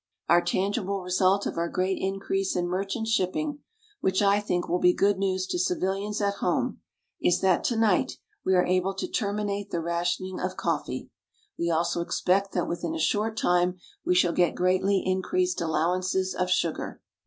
[0.27, 3.59] One tangible result of our great increase in merchant shipping
[3.99, 6.81] which I think will be good news to civilians at home
[7.21, 11.11] is that tonight we are able to terminate the rationing of coffee.
[11.55, 16.49] We also expect that within a short time we shall get greatly increased allowances of
[16.49, 16.99] sugar.